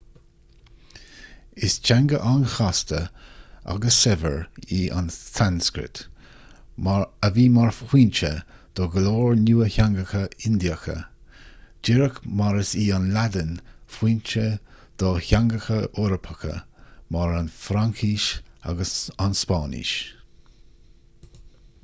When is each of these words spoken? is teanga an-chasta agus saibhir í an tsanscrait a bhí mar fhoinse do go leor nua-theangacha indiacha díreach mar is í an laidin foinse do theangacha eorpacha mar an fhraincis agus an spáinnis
is 1.65 1.73
teanga 1.87 2.19
an-chasta 2.29 3.01
agus 3.73 3.97
saibhir 4.05 4.37
í 4.77 4.79
an 5.01 5.11
tsanscrait 5.15 6.01
a 7.29 7.31
bhí 7.35 7.45
mar 7.57 7.69
fhoinse 7.81 8.31
do 8.79 8.87
go 8.95 9.03
leor 9.09 9.37
nua-theangacha 9.43 10.23
indiacha 10.51 10.97
díreach 11.89 12.19
mar 12.41 12.57
is 12.63 12.73
í 12.85 12.87
an 12.97 13.07
laidin 13.19 13.53
foinse 13.99 14.49
do 15.03 15.13
theangacha 15.29 15.79
eorpacha 16.05 16.57
mar 17.17 17.37
an 17.43 17.53
fhraincis 17.61 18.27
agus 18.75 18.97
an 19.27 19.39
spáinnis 19.45 19.93